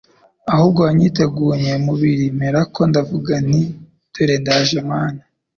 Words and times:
ahubwo 0.53 0.79
wanyitegunye 0.87 1.71
umubiri, 1.79 2.25
mperako 2.37 2.79
ndavuga 2.89 3.33
nti: 3.47 3.61
Dore 4.13 4.35
ndaje 4.41 4.79
Mana. 4.89 5.21